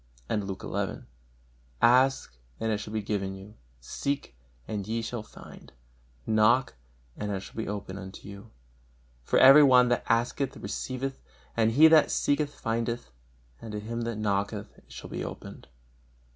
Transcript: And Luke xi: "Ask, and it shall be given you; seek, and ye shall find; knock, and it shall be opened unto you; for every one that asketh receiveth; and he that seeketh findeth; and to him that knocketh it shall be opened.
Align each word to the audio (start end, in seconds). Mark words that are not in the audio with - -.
And 0.27 0.47
Luke 0.47 0.63
xi: 0.67 1.01
"Ask, 1.79 2.35
and 2.59 2.71
it 2.71 2.79
shall 2.79 2.91
be 2.91 3.03
given 3.03 3.35
you; 3.35 3.53
seek, 3.79 4.35
and 4.67 4.87
ye 4.87 5.03
shall 5.03 5.21
find; 5.21 5.71
knock, 6.25 6.73
and 7.15 7.31
it 7.31 7.41
shall 7.41 7.55
be 7.55 7.67
opened 7.67 7.99
unto 7.99 8.27
you; 8.27 8.49
for 9.21 9.37
every 9.37 9.61
one 9.61 9.89
that 9.89 10.03
asketh 10.09 10.57
receiveth; 10.57 11.21
and 11.55 11.73
he 11.73 11.87
that 11.87 12.09
seeketh 12.09 12.59
findeth; 12.59 13.11
and 13.61 13.73
to 13.73 13.79
him 13.79 14.01
that 14.01 14.15
knocketh 14.15 14.75
it 14.75 14.91
shall 14.91 15.11
be 15.11 15.23
opened. 15.23 15.67